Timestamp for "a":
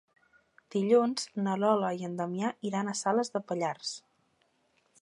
2.91-2.97